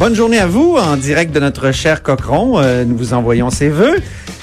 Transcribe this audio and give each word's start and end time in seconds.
Bonne 0.00 0.14
journée 0.14 0.38
à 0.38 0.46
vous, 0.46 0.76
en 0.78 0.96
direct 0.96 1.30
de 1.34 1.40
notre 1.40 1.72
cher 1.72 2.02
Cochron. 2.02 2.58
Euh, 2.58 2.86
nous 2.86 2.96
vous 2.96 3.12
envoyons 3.12 3.50
ses 3.50 3.68
voeux. 3.68 3.96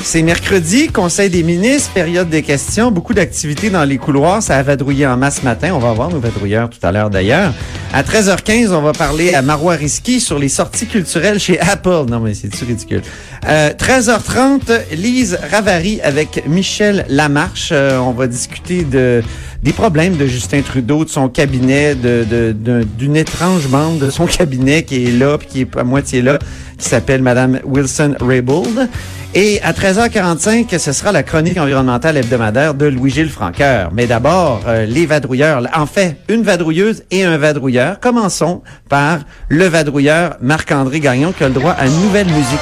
C'est 0.03 0.21
mercredi, 0.21 0.87
Conseil 0.89 1.31
des 1.31 1.41
ministres, 1.41 1.89
période 1.93 2.29
des 2.29 2.43
questions, 2.43 2.91
beaucoup 2.91 3.15
d'activités 3.15 3.71
dans 3.71 3.83
les 3.83 3.97
couloirs. 3.97 4.43
Ça 4.43 4.55
a 4.55 4.61
vadrouillé 4.61 5.07
en 5.07 5.17
masse 5.17 5.39
ce 5.39 5.45
matin. 5.45 5.71
On 5.73 5.79
va 5.79 5.93
voir 5.93 6.09
nos 6.11 6.19
vadrouilleurs 6.19 6.69
tout 6.69 6.77
à 6.83 6.91
l'heure 6.91 7.09
d'ailleurs. 7.09 7.53
À 7.91 8.03
13h15, 8.03 8.69
on 8.71 8.81
va 8.81 8.91
parler 8.93 9.33
à 9.33 9.41
Marois 9.41 9.73
Risky 9.73 10.19
sur 10.19 10.37
les 10.37 10.49
sorties 10.49 10.85
culturelles 10.85 11.39
chez 11.39 11.59
Apple. 11.59 12.05
Non, 12.07 12.19
mais 12.19 12.35
c'est-tu 12.35 12.63
ridicule? 12.63 13.01
Euh, 13.47 13.71
13h30, 13.73 14.93
Lise 14.95 15.39
Ravary 15.51 15.99
avec 16.01 16.43
Michel 16.47 17.05
Lamarche. 17.09 17.69
Euh, 17.71 17.97
on 17.97 18.11
va 18.11 18.27
discuter 18.27 18.83
de 18.83 19.23
des 19.63 19.73
problèmes 19.73 20.15
de 20.17 20.27
Justin 20.27 20.61
Trudeau, 20.61 21.03
de 21.03 21.09
son 21.09 21.29
cabinet, 21.29 21.95
de, 21.95 22.23
de- 22.29 22.51
de- 22.55 22.83
d'une 22.83 23.15
étrange 23.17 23.67
membre 23.67 23.97
de 24.05 24.11
son 24.11 24.27
cabinet 24.27 24.83
qui 24.83 25.07
est 25.07 25.11
là, 25.11 25.39
qui 25.47 25.61
est 25.61 25.77
à 25.77 25.83
moitié 25.83 26.21
là, 26.21 26.37
qui 26.77 26.87
s'appelle 26.87 27.21
Madame 27.21 27.59
Wilson 27.63 28.15
Raybould. 28.19 28.89
Et 29.33 29.61
à 29.61 29.71
13h45, 29.71 30.77
ce 30.77 30.91
sera 30.91 31.11
la 31.11 31.21
chronique 31.21 31.57
environnementale 31.57 32.17
hebdomadaire 32.17 32.73
de 32.73 32.85
Louis-Gilles 32.85 33.29
Franqueur. 33.29 33.91
Mais 33.93 34.07
d'abord, 34.07 34.61
euh, 34.67 34.85
les 34.85 35.05
vadrouilleurs. 35.05 35.63
En 35.75 35.85
fait, 35.85 36.17
une 36.29 36.43
vadrouilleuse 36.43 37.03
et 37.11 37.23
un 37.23 37.37
vadrouilleur. 37.37 37.99
Commençons 37.99 38.61
par 38.89 39.19
le 39.49 39.65
vadrouilleur 39.65 40.37
Marc-André 40.41 40.99
Gagnon 40.99 41.33
qui 41.33 41.43
a 41.43 41.49
le 41.49 41.53
droit 41.53 41.71
à 41.71 41.87
une 41.87 42.01
nouvelle 42.01 42.27
musique. 42.27 42.59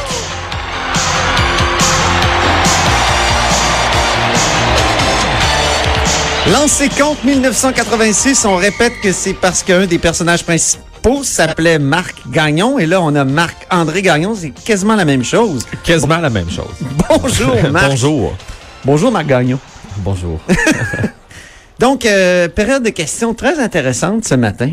Lancé 6.51 6.89
compte 6.89 7.23
1986, 7.23 8.45
on 8.45 8.55
répète 8.55 8.93
que 9.01 9.11
c'est 9.11 9.33
parce 9.33 9.63
qu'un 9.63 9.87
des 9.87 9.97
personnages 9.97 10.43
principaux 10.43 10.83
s'appelait 11.23 11.79
Marc 11.79 12.15
Gagnon 12.31 12.79
et 12.79 12.85
là 12.85 13.01
on 13.01 13.13
a 13.15 13.23
Marc-André 13.23 14.01
Gagnon, 14.01 14.35
c'est 14.35 14.49
quasiment 14.51 14.95
la 14.95 15.05
même 15.05 15.23
chose. 15.23 15.65
Quasiment 15.83 16.17
la 16.17 16.29
même 16.29 16.49
chose. 16.49 16.73
Bonjour 17.09 17.55
Marc. 17.71 17.89
Bonjour. 17.89 18.35
Bonjour 18.83 19.11
Marc 19.11 19.27
Gagnon. 19.27 19.59
Bonjour. 19.97 20.39
Donc, 21.79 22.05
euh, 22.05 22.47
période 22.47 22.83
de 22.83 22.89
questions 22.89 23.33
très 23.33 23.59
intéressante 23.59 24.25
ce 24.25 24.35
matin. 24.35 24.71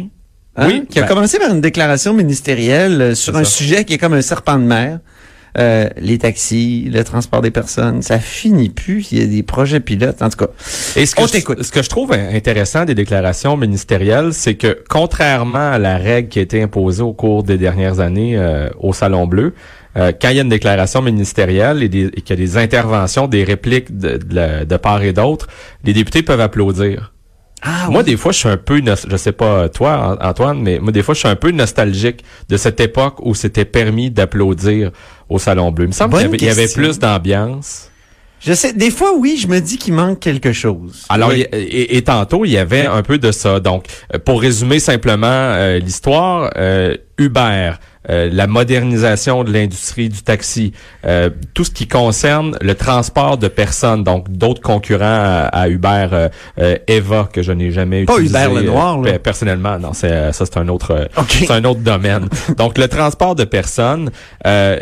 hein, 0.57 0.67
Oui, 0.69 0.87
Qui 0.89 0.99
a 0.99 1.03
ben- 1.03 1.09
commencé 1.09 1.39
par 1.39 1.51
une 1.51 1.61
déclaration 1.61 2.13
ministérielle 2.15 3.01
euh, 3.03 3.15
sur 3.15 3.37
un 3.37 3.45
ça. 3.45 3.51
sujet 3.51 3.85
qui 3.85 3.95
est 3.95 3.99
comme 3.99 4.13
un 4.15 4.23
serpent 4.23 4.57
de 4.57 4.65
mer. 4.65 5.01
Euh, 5.59 5.89
les 5.99 6.17
taxis, 6.17 6.89
le 6.91 7.05
transport 7.05 7.43
des 7.43 7.51
personnes, 7.51 8.01
ça 8.01 8.19
finit 8.19 8.71
plus. 8.71 9.13
Il 9.13 9.19
y 9.19 9.23
a 9.23 9.27
des 9.27 9.43
projets 9.43 9.81
pilotes, 9.81 10.23
en 10.23 10.31
tout 10.31 10.39
cas. 10.39 10.51
Et 10.97 11.05
ce 11.05 11.15
que, 11.15 11.23
On 11.23 11.27
je, 11.27 11.33
t'écoute. 11.33 11.63
ce 11.63 11.71
que 11.71 11.83
je 11.83 11.91
trouve 11.91 12.13
intéressant 12.13 12.87
des 12.87 12.95
déclarations 12.95 13.57
ministérielles, 13.59 14.33
c'est 14.33 14.55
que 14.55 14.79
contrairement 14.89 15.73
à 15.73 15.79
la 15.79 15.99
règle 15.99 16.29
qui 16.31 16.39
a 16.39 16.43
été 16.43 16.63
imposée 16.63 17.03
au 17.03 17.13
cours 17.13 17.43
des 17.43 17.59
dernières 17.59 18.01
années 18.01 18.37
euh, 18.39 18.71
au 18.81 18.95
Salon 18.95 19.27
Bleu, 19.27 19.53
euh, 19.99 20.11
quand 20.19 20.31
il 20.31 20.37
y 20.37 20.39
a 20.39 20.43
une 20.43 20.49
déclaration 20.49 21.03
ministérielle 21.03 21.83
et, 21.83 21.91
des- 21.91 22.07
et 22.07 22.23
qu'il 22.23 22.31
y 22.39 22.43
a 22.43 22.47
des 22.47 22.57
interventions, 22.57 23.29
des 23.29 23.45
répliques 23.45 23.95
de, 23.99 24.17
de 24.65 24.77
part 24.79 25.03
et 25.03 25.13
d'autre, 25.13 25.49
les 25.85 25.93
députés 25.93 26.23
peuvent 26.23 26.41
applaudir. 26.41 27.13
Ah, 27.65 27.87
moi, 27.91 28.03
des 28.03 28.17
fois, 28.17 28.33
je 28.33 28.39
suis 28.39 28.49
un 28.49 28.57
peu, 28.57 28.83
je 29.09 29.17
sais 29.17 29.31
pas 29.31 29.69
toi, 29.69 30.19
An- 30.21 30.29
Antoine, 30.31 30.61
mais 30.61 30.81
moi, 30.81 30.91
des 30.91 31.03
fois, 31.03 31.15
je 31.15 31.21
suis 31.21 31.29
un 31.29 31.37
peu 31.37 31.53
nostalgique 31.53 32.25
de 32.49 32.57
cette 32.57 32.81
époque 32.81 33.25
où 33.25 33.37
c'était 33.37 33.65
permis 33.65 34.11
d'applaudir 34.11 34.91
au 35.33 35.39
Salon 35.39 35.71
Bleu. 35.71 35.85
Il 35.87 35.89
me 35.89 35.93
semble 35.93 36.13
qu'il 36.19 36.43
y 36.45 36.49
avait- 36.49 36.67
y 36.67 36.73
plus 36.73 36.99
d'ambiance. 36.99 37.89
Je 38.45 38.55
sais, 38.55 38.73
des 38.73 38.91
fois, 38.91 39.13
oui, 39.17 39.39
je 39.41 39.47
me 39.47 39.61
dis 39.61 39.79
qu'il 39.79 39.95
manque 39.95 40.19
quelque 40.19 40.53
chose. 40.53 41.05
Alors, 41.09 41.29
Oui. 41.29 41.47
il 41.53 41.59
y- 41.61 41.63
et, 41.63 41.97
et 41.97 42.03
tantôt, 42.03 42.45
il 42.45 42.51
y 42.51 42.59
avait 42.59 42.87
un 42.87 43.03
peu 43.03 43.17
de 43.19 43.31
ça. 43.31 43.61
Donc, 43.61 43.85
euh, 44.13 44.19
pour 44.19 44.41
résumer 44.41 44.81
simplement 44.81 45.27
euh, 45.29 45.79
l'histoire, 45.79 46.51
euh, 46.57 46.97
Uber, 47.19 47.73
euh, 48.11 48.29
la 48.33 48.47
modernisation 48.47 49.45
de 49.45 49.53
l'industrie 49.53 50.09
du 50.09 50.23
taxi, 50.23 50.73
euh, 51.05 51.31
tout 51.55 51.65
ce 51.65 51.71
qui 51.71 51.87
concerne 51.87 52.57
le 52.61 52.75
transport 52.75 53.39
de 53.39 53.49
personnes, 53.49 54.05
donc 54.05 54.31
d'autres 54.31 54.61
concurrents 54.63 55.05
à, 55.05 55.49
à 55.53 55.69
Uber, 55.69 56.09
euh, 56.13 56.29
euh, 56.59 56.77
Eva, 56.89 57.29
que 57.33 57.43
je 57.43 57.53
n'ai 57.53 57.71
jamais 57.71 58.05
Pas 58.05 58.15
utilisé. 58.15 58.39
Uber 58.45 58.55
le 58.61 58.63
noir, 58.67 59.01
là. 59.01 59.13
euh, 59.13 59.19
personnellement, 59.19 59.79
non, 59.79 59.93
c'est 59.93 60.33
ça, 60.33 60.45
c'est 60.47 60.57
un 60.59 60.69
autre, 60.69 61.09
c'est 61.29 61.51
un 61.51 61.65
autre 61.65 61.81
domaine. 61.81 62.29
Donc, 62.59 62.79
le 62.79 62.89
transport 62.89 63.35
de 63.35 63.45
personnes 63.45 64.11
euh, 64.47 64.79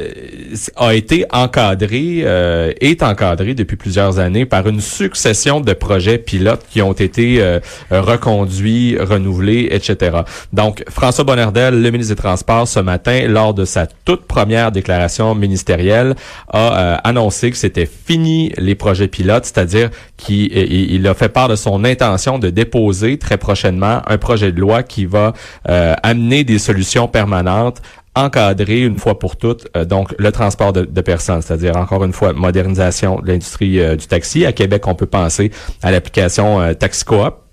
a 0.77 0.95
été 0.95 1.25
encadré, 1.33 2.23
euh, 2.25 2.73
est 2.81 3.03
encadré 3.03 3.55
depuis 3.55 3.77
plusieurs 3.77 4.19
années 4.19 4.47
par 4.47 4.67
une 4.67 4.81
succession 4.81 5.61
de 5.61 5.73
projets 5.73 6.19
pilotes 6.19 6.65
qui 6.71 6.83
ont 6.83 6.93
été 6.93 7.41
euh, 7.41 7.61
reconduits, 7.91 8.97
renouvelés, 8.99 9.69
etc. 9.71 10.19
Donc, 10.53 10.85
François 10.89 11.25
Bonnardel, 11.25 11.83
le 11.83 11.91
ministre 11.91 12.15
des 12.15 12.21
Transports, 12.21 12.69
ce 12.69 12.81
matin, 12.81 13.10
lors 13.29 13.55
de 13.55 13.65
sa 13.65 13.87
toute 13.87 14.25
première 14.27 14.73
déclaration 14.73 15.35
ministérielle, 15.35 16.15
a 16.49 16.59
euh, 16.59 16.97
annoncé 17.05 17.51
que 17.51 17.57
c'était 17.57 17.87
fini 17.87 18.53
les 18.59 18.75
projets 18.75 19.09
pilotes, 19.09 19.45
c'est-à-dire 19.45 19.91
qu'il 20.17 20.53
il- 20.57 20.93
il 20.95 21.07
a 21.07 21.15
fait 21.15 21.29
part 21.29 21.49
de 21.49 21.57
son 21.57 21.85
intention 21.85 22.39
de 22.39 22.51
déposer 22.51 23.19
très 23.19 23.37
prochainement 23.39 24.03
un 24.07 24.19
projet 24.19 24.53
de 24.53 24.61
loi 24.61 24.83
qui 24.83 25.05
va 25.07 25.33
euh, 25.69 25.95
amener 26.03 26.45
des 26.45 26.59
solutions 26.59 27.09
permanentes 27.09 27.81
encadrer 28.17 28.81
une 28.81 28.99
fois 28.99 29.19
pour 29.21 29.37
toutes 29.37 29.69
euh, 29.77 29.85
donc 29.85 30.13
le 30.19 30.33
transport 30.33 30.73
de, 30.73 31.01
personnes, 31.01 31.43
c'est-à-dire 31.43 31.77
encore 31.77 32.03
une 32.05 32.13
fois 32.13 32.33
modernisation 32.33 33.21
de 33.21 33.29
l'industrie 33.29 33.79
du 33.97 34.07
taxi. 34.09 34.45
À 34.45 34.53
Québec, 34.53 34.87
on 34.89 34.95
peut 34.97 35.07
penser 35.07 35.51
à 35.83 35.91
l'application 35.93 36.61
euh, 36.61 36.75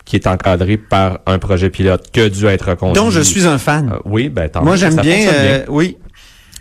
qui 0.07 0.16
est 0.16 0.25
encadrée 0.25 0.78
par 0.78 1.19
un 1.28 1.38
projet 1.38 1.69
pilote 1.69 2.06
que 2.12 2.28
dû 2.29 2.45
être 2.47 2.69
reconduit. 2.69 2.95
dont 3.01 3.12
je 3.12 3.19
suis 3.22 3.45
un 3.45 3.57
fan. 3.57 3.91
Euh, 3.94 4.00
oui, 4.06 4.29
ben 4.29 4.47
tant 4.50 4.63
Moi, 4.63 4.75
j'aime 4.78 4.95
bien, 4.95 5.28
euh, 5.31 5.66
oui. 5.68 5.97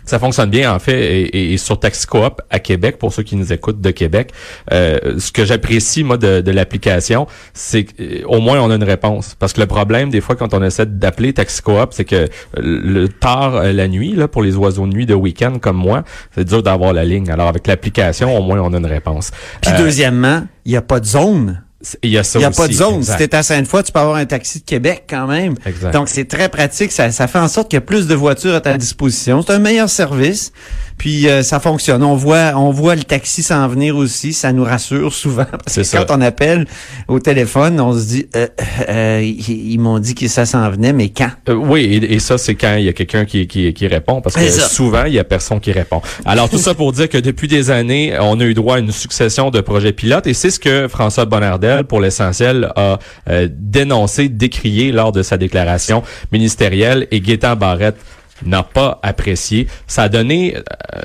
ça 0.05 0.19
fonctionne 0.19 0.49
bien 0.49 0.73
en 0.73 0.79
fait 0.79 0.99
et, 0.99 1.21
et- 1.37 1.53
et 1.53 1.57
sur 1.57 1.79
Taxi 1.79 2.05
Coop 2.07 2.41
à 2.49 2.59
Québec 2.59 2.97
pour 2.97 3.11
ceux 3.13 3.23
qui 3.23 3.35
nous 3.35 3.51
écoutent 3.51 3.81
de 3.81 3.91
Québec. 3.91 4.31
euh, 4.71 5.17
ce 5.17 5.31
que 5.33 5.43
j'apprécie 5.43 6.03
moi 6.05 6.17
de, 6.17 6.39
de 6.41 6.51
l'application, 6.51 7.27
c'est 7.53 7.83
qu'au 7.85 8.39
moins 8.39 8.59
on 8.61 8.69
a 8.71 8.75
une 8.75 8.83
réponse 8.85 9.35
parce 9.39 9.51
que 9.53 9.59
le 9.61 9.67
problème 9.67 10.09
des 10.09 10.21
fois 10.21 10.35
quand 10.37 10.53
on 10.53 10.63
essaie 10.63 10.85
d'appeler 10.85 11.33
Taxi 11.33 11.61
Coop, 11.61 11.89
c'est 11.91 12.05
que 12.05 12.15
euh, 12.15 12.27
le 12.57 13.07
tard 13.09 13.55
euh, 13.55 13.71
la 13.73 13.87
nuit 13.89 14.13
là 14.15 14.27
pour 14.29 14.43
les 14.43 14.55
oiseaux 14.55 14.87
de 14.87 14.93
nuit 14.93 15.05
de 15.05 15.13
week-end 15.13 15.57
comme 15.59 15.77
moi, 15.77 16.03
c'est 16.35 16.45
dur 16.47 16.63
d'avoir 16.63 16.93
la 16.93 17.03
ligne. 17.03 17.29
Alors 17.29 17.47
avec 17.49 17.67
l'application, 17.67 18.33
au 18.37 18.41
moins 18.41 18.59
on 18.61 18.73
a 18.73 18.77
une 18.77 18.85
réponse. 18.85 19.31
Puis 19.61 19.71
Euh, 19.73 19.77
deuxièmement, 19.77 20.43
il 20.65 20.71
n'y 20.71 20.77
a 20.77 20.81
pas 20.81 20.99
de 21.01 21.05
zone. 21.05 21.63
Il 22.01 22.09
y 22.09 22.17
a 22.17 22.23
ça 22.23 22.39
Il 22.39 22.41
n'y 22.41 22.45
a 22.45 22.51
pas 22.51 22.67
de 22.67 22.73
zone. 22.73 22.95
exact. 22.97 23.21
Si 23.21 23.27
t'es 23.29 23.35
à 23.35 23.43
Sainte-Foy, 23.43 23.83
tu 23.83 23.91
peux 23.91 23.99
avoir 23.99 24.15
un 24.15 24.25
taxi 24.25 24.59
de 24.59 24.65
Québec 24.65 25.03
quand 25.09 25.27
même. 25.27 25.55
Exact. 25.65 25.91
Donc, 25.93 26.09
c'est 26.09 26.25
très 26.25 26.49
pratique. 26.49 26.91
Ça, 26.91 27.11
ça 27.11 27.27
fait 27.27 27.39
en 27.39 27.47
sorte 27.47 27.69
qu'il 27.69 27.77
y 27.77 27.79
a 27.79 27.81
plus 27.81 28.07
de 28.07 28.15
voitures 28.15 28.55
à 28.55 28.61
ta 28.61 28.77
disposition. 28.77 29.43
C'est 29.45 29.53
un 29.53 29.59
meilleur 29.59 29.89
service. 29.89 30.51
Puis, 30.97 31.27
euh, 31.27 31.43
ça 31.43 31.59
fonctionne. 31.59 32.03
On 32.03 32.15
voit, 32.15 32.53
on 32.55 32.71
voit 32.71 32.95
le 32.95 33.03
taxi 33.03 33.43
s'en 33.43 33.67
venir 33.67 33.95
aussi. 33.95 34.33
Ça 34.33 34.51
nous 34.51 34.63
rassure 34.63 35.13
souvent. 35.13 35.45
Parce 35.45 35.75
que 35.75 35.83
ça. 35.83 36.03
quand 36.03 36.17
on 36.17 36.21
appelle 36.21 36.65
au 37.07 37.19
téléphone, 37.19 37.79
on 37.79 37.93
se 37.97 38.05
dit, 38.05 38.27
euh, 38.35 38.47
euh, 38.89 39.21
ils, 39.23 39.73
ils 39.73 39.79
m'ont 39.79 39.99
dit 39.99 40.15
que 40.15 40.27
ça 40.27 40.45
s'en 40.45 40.69
venait, 40.69 40.93
mais 40.93 41.09
quand? 41.09 41.29
Euh, 41.49 41.53
oui, 41.53 41.81
et, 41.83 42.13
et 42.13 42.19
ça, 42.19 42.37
c'est 42.37 42.55
quand 42.55 42.75
il 42.75 42.85
y 42.85 42.89
a 42.89 42.93
quelqu'un 42.93 43.25
qui, 43.25 43.47
qui, 43.47 43.73
qui 43.73 43.87
répond, 43.87 44.21
parce 44.21 44.35
que 44.35 44.49
souvent, 44.49 45.05
il 45.05 45.13
y 45.13 45.19
a 45.19 45.23
personne 45.23 45.59
qui 45.59 45.71
répond. 45.71 46.01
Alors, 46.25 46.49
tout 46.49 46.57
ça 46.57 46.73
pour 46.73 46.91
dire 46.91 47.09
que 47.09 47.17
depuis 47.17 47.47
des 47.47 47.71
années, 47.71 48.17
on 48.19 48.39
a 48.39 48.43
eu 48.43 48.53
droit 48.53 48.77
à 48.77 48.79
une 48.79 48.91
succession 48.91 49.51
de 49.51 49.61
projets 49.61 49.93
pilotes, 49.93 50.27
et 50.27 50.33
c'est 50.33 50.51
ce 50.51 50.59
que 50.59 50.87
François 50.87 51.25
Bonnardel, 51.25 51.83
pour 51.83 52.01
l'essentiel, 52.01 52.71
a 52.75 52.99
euh, 53.29 53.47
dénoncé, 53.51 54.29
décrié 54.29 54.91
lors 54.91 55.11
de 55.11 55.23
sa 55.23 55.37
déclaration 55.37 56.03
ministérielle, 56.31 57.07
et 57.11 57.19
Gaétan 57.21 57.55
Barrette 57.55 57.97
n'a 58.45 58.63
pas 58.63 58.99
apprécié. 59.03 59.67
Ça 59.87 60.03
a 60.03 60.09
donné 60.09 60.55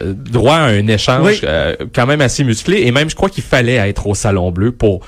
euh, 0.01 0.13
droit 0.15 0.57
à 0.57 0.65
un 0.67 0.87
échange 0.87 1.27
Oui. 1.27 1.41
euh, 1.45 1.75
quand 1.95 2.07
même 2.07 2.21
assez 2.21 2.45
musclé 2.45 2.83
et 2.83 2.93
même 2.93 3.09
je 3.11 3.15
crois 3.17 3.29
qu'il 3.31 3.45
fallait 3.45 3.75
être 3.77 4.07
au 4.07 4.15
Salon 4.15 4.51
Bleu 4.51 4.73
pour 4.73 5.01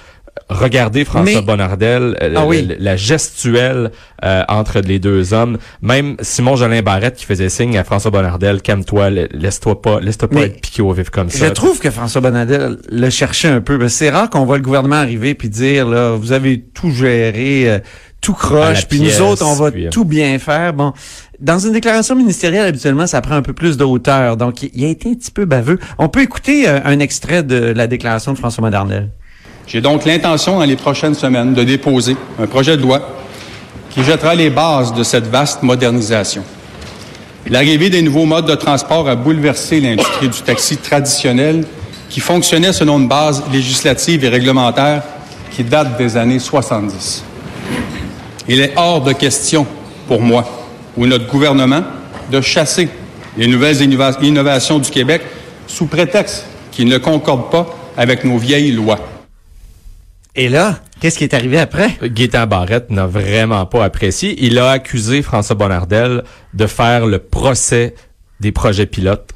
regarder 0.50 1.04
François 1.04 1.40
Mais- 1.40 1.46
Bonnardel, 1.46 2.16
euh, 2.20 2.34
Ah 2.36 2.44
oui. 2.44 2.68
la 2.78 2.96
gestuelle 2.96 3.92
euh, 4.24 4.42
entre 4.48 4.80
les 4.80 4.98
deux 4.98 5.32
hommes. 5.32 5.58
Même 5.80 6.16
Simon 6.20 6.56
Jolin 6.56 6.82
Barrette 6.82 7.14
qui 7.16 7.24
faisait 7.24 7.48
signe 7.48 7.78
à 7.78 7.84
François 7.84 8.10
Bonnardel, 8.10 8.60
calme-toi, 8.60 9.10
la- 9.10 9.26
laisse-toi 9.32 9.80
pas, 9.80 10.00
laisse-toi 10.00 10.28
pas 10.28 10.40
être 10.42 10.60
piqué 10.60 10.82
au 10.82 10.92
vif 10.92 11.10
comme 11.10 11.30
ça. 11.30 11.46
Je 11.46 11.52
trouve 11.52 11.78
que 11.78 11.90
François 11.90 12.20
Bonnardel 12.20 12.78
le 12.90 13.10
cherchait 13.10 13.48
un 13.48 13.60
peu. 13.60 13.88
C'est 13.88 14.10
rare 14.10 14.28
qu'on 14.28 14.44
voit 14.44 14.56
le 14.56 14.62
gouvernement 14.64 14.96
arriver 14.96 15.34
puis 15.34 15.48
dire 15.48 15.86
là, 15.88 16.10
vous 16.16 16.32
avez 16.32 16.60
tout 16.60 16.90
géré, 16.90 17.70
euh, 17.70 17.78
tout 18.20 18.34
croche, 18.34 18.86
puis 18.88 19.00
nous 19.00 19.20
autres 19.20 19.46
on 19.46 19.54
va 19.54 19.70
puis, 19.70 19.86
euh, 19.86 19.90
tout 19.90 20.04
bien 20.04 20.38
faire. 20.38 20.72
Bon, 20.72 20.92
dans 21.40 21.58
une 21.58 21.72
déclaration 21.72 22.14
ministérielle 22.14 22.66
habituellement 22.66 23.06
ça 23.06 23.20
prend 23.20 23.34
un 23.34 23.42
peu 23.42 23.52
plus 23.52 23.76
de 23.76 23.84
hauteur, 23.84 24.36
donc 24.36 24.62
il- 24.62 24.84
a 24.84 24.88
été 24.88 25.10
un 25.10 25.14
petit 25.14 25.30
peu 25.30 25.44
baveux. 25.44 25.78
On 25.98 26.08
peut 26.08 26.22
écouter 26.22 26.68
euh, 26.68 26.80
un 26.84 26.98
extrait 27.00 27.42
de 27.42 27.56
la 27.56 27.86
déclaration 27.86 28.32
de 28.32 28.38
François 28.38 28.62
Bonnardel. 28.62 29.10
J'ai 29.66 29.80
donc 29.80 30.04
l'intention 30.04 30.58
dans 30.58 30.64
les 30.64 30.76
prochaines 30.76 31.14
semaines 31.14 31.54
de 31.54 31.64
déposer 31.64 32.16
un 32.38 32.46
projet 32.46 32.76
de 32.76 32.82
loi 32.82 33.00
qui 33.90 34.02
jettera 34.04 34.34
les 34.34 34.50
bases 34.50 34.92
de 34.92 35.02
cette 35.02 35.26
vaste 35.26 35.62
modernisation. 35.62 36.42
L'arrivée 37.48 37.90
des 37.90 38.02
nouveaux 38.02 38.24
modes 38.26 38.46
de 38.48 38.54
transport 38.54 39.08
a 39.08 39.16
bouleversé 39.16 39.80
l'industrie 39.80 40.28
du 40.28 40.40
taxi 40.40 40.76
traditionnel 40.76 41.64
qui 42.08 42.20
fonctionnait 42.20 42.72
selon 42.72 42.98
une 42.98 43.08
base 43.08 43.42
législative 43.52 44.24
et 44.24 44.28
réglementaire 44.28 45.02
qui 45.50 45.62
date 45.64 45.96
des 45.98 46.16
années 46.16 46.38
70. 46.38 47.22
Il 48.48 48.60
est 48.60 48.72
hors 48.76 49.00
de 49.02 49.12
question 49.12 49.66
pour 50.08 50.20
moi 50.20 50.44
ou 50.96 51.06
notre 51.06 51.26
gouvernement 51.26 51.82
de 52.30 52.40
chasser 52.40 52.88
les 53.36 53.46
nouvelles 53.46 53.76
innova- 53.82 54.22
innovations 54.22 54.78
du 54.78 54.90
Québec 54.90 55.22
sous 55.66 55.86
prétexte 55.86 56.46
qu'ils 56.70 56.88
ne 56.88 56.98
concordent 56.98 57.50
pas 57.50 57.66
avec 57.96 58.24
nos 58.24 58.38
vieilles 58.38 58.72
lois. 58.72 58.98
Et 60.36 60.48
là, 60.48 60.80
qu'est-ce 61.00 61.18
qui 61.18 61.24
est 61.24 61.34
arrivé 61.34 61.58
après? 61.60 61.96
Gaétan 62.02 62.46
Barrette 62.46 62.90
n'a 62.90 63.06
vraiment 63.06 63.66
pas 63.66 63.84
apprécié. 63.84 64.34
Il 64.44 64.58
a 64.58 64.70
accusé 64.70 65.22
François 65.22 65.54
Bonnardel 65.54 66.24
de 66.54 66.66
faire 66.66 67.06
le 67.06 67.18
procès 67.20 67.94
des 68.40 68.50
projets 68.50 68.86
pilotes 68.86 69.30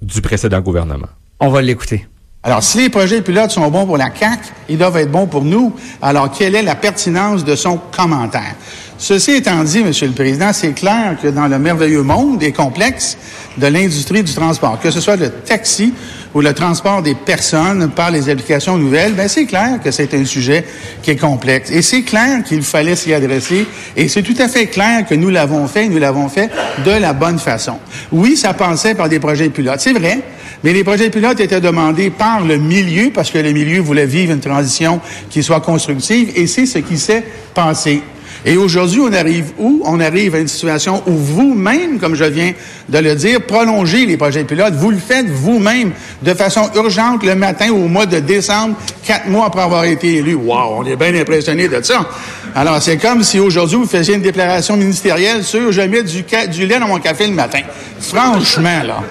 du 0.00 0.22
précédent 0.22 0.60
gouvernement. 0.60 1.08
On 1.40 1.48
va 1.48 1.60
l'écouter. 1.60 2.06
Alors, 2.42 2.62
si 2.62 2.78
les 2.78 2.88
projets 2.88 3.20
pilotes 3.20 3.50
sont 3.50 3.68
bons 3.68 3.84
pour 3.84 3.98
la 3.98 4.10
CAC, 4.10 4.40
ils 4.68 4.78
doivent 4.78 4.96
être 4.96 5.10
bons 5.10 5.26
pour 5.26 5.44
nous. 5.44 5.74
Alors, 6.00 6.30
quelle 6.30 6.54
est 6.54 6.62
la 6.62 6.76
pertinence 6.76 7.44
de 7.44 7.54
son 7.56 7.76
commentaire? 7.76 8.54
Ceci 9.00 9.30
étant 9.30 9.62
dit, 9.62 9.84
Monsieur 9.84 10.08
le 10.08 10.12
Président, 10.12 10.52
c'est 10.52 10.72
clair 10.72 11.16
que 11.22 11.28
dans 11.28 11.46
le 11.46 11.56
merveilleux 11.60 12.02
monde 12.02 12.42
et 12.42 12.50
complexe 12.50 13.16
de 13.56 13.68
l'industrie 13.68 14.24
du 14.24 14.34
transport, 14.34 14.80
que 14.80 14.90
ce 14.90 15.00
soit 15.00 15.14
le 15.14 15.30
taxi 15.30 15.94
ou 16.34 16.40
le 16.40 16.52
transport 16.52 17.00
des 17.00 17.14
personnes 17.14 17.90
par 17.90 18.10
les 18.10 18.28
applications 18.28 18.76
nouvelles, 18.76 19.12
ben 19.12 19.28
c'est 19.28 19.46
clair 19.46 19.78
que 19.82 19.92
c'est 19.92 20.12
un 20.14 20.24
sujet 20.24 20.64
qui 21.00 21.12
est 21.12 21.16
complexe. 21.16 21.70
Et 21.70 21.80
c'est 21.80 22.02
clair 22.02 22.42
qu'il 22.42 22.62
fallait 22.62 22.96
s'y 22.96 23.14
adresser. 23.14 23.68
Et 23.96 24.08
c'est 24.08 24.22
tout 24.22 24.34
à 24.40 24.48
fait 24.48 24.66
clair 24.66 25.06
que 25.06 25.14
nous 25.14 25.30
l'avons 25.30 25.68
fait, 25.68 25.88
nous 25.88 25.98
l'avons 25.98 26.28
fait 26.28 26.50
de 26.84 26.90
la 26.90 27.12
bonne 27.12 27.38
façon. 27.38 27.78
Oui, 28.10 28.36
ça 28.36 28.52
passait 28.52 28.96
par 28.96 29.08
des 29.08 29.20
projets 29.20 29.48
pilotes. 29.48 29.78
C'est 29.78 29.92
vrai. 29.92 30.18
Mais 30.64 30.72
les 30.72 30.82
projets 30.82 31.08
pilotes 31.08 31.38
étaient 31.38 31.60
demandés 31.60 32.10
par 32.10 32.40
le 32.44 32.56
milieu 32.56 33.10
parce 33.14 33.30
que 33.30 33.38
le 33.38 33.52
milieu 33.52 33.78
voulait 33.78 34.06
vivre 34.06 34.32
une 34.32 34.40
transition 34.40 35.00
qui 35.30 35.44
soit 35.44 35.60
constructive 35.60 36.32
et 36.34 36.48
c'est 36.48 36.66
ce 36.66 36.78
qui 36.78 36.98
s'est 36.98 37.22
passé. 37.54 38.02
Et 38.44 38.56
aujourd'hui, 38.56 39.00
on 39.00 39.12
arrive 39.12 39.52
où? 39.58 39.82
On 39.84 40.00
arrive 40.00 40.34
à 40.34 40.38
une 40.38 40.48
situation 40.48 41.02
où 41.06 41.12
vous-même, 41.12 41.98
comme 41.98 42.14
je 42.14 42.24
viens 42.24 42.52
de 42.88 42.98
le 42.98 43.14
dire, 43.14 43.42
prolongez 43.42 44.06
les 44.06 44.16
projets 44.16 44.44
pilotes. 44.44 44.74
Vous 44.74 44.90
le 44.90 44.98
faites 44.98 45.28
vous-même 45.28 45.92
de 46.22 46.34
façon 46.34 46.70
urgente 46.74 47.24
le 47.24 47.34
matin 47.34 47.70
au 47.70 47.88
mois 47.88 48.06
de 48.06 48.20
décembre, 48.20 48.76
quatre 49.04 49.28
mois 49.28 49.46
après 49.46 49.62
avoir 49.62 49.84
été 49.84 50.16
élu. 50.16 50.34
Wow, 50.34 50.78
on 50.78 50.84
est 50.84 50.96
bien 50.96 51.14
impressionné 51.14 51.68
de 51.68 51.82
ça. 51.82 52.08
Alors, 52.54 52.80
c'est 52.80 52.96
comme 52.96 53.22
si 53.22 53.38
aujourd'hui, 53.38 53.76
vous 53.76 53.86
faisiez 53.86 54.14
une 54.14 54.22
déclaration 54.22 54.76
ministérielle 54.76 55.44
sur 55.44 55.70
je 55.72 55.80
mets 55.82 56.02
du, 56.02 56.24
du 56.50 56.66
lait 56.66 56.78
dans 56.78 56.88
mon 56.88 56.98
café 56.98 57.26
le 57.26 57.34
matin. 57.34 57.60
Franchement, 58.00 58.82
là. 58.84 59.02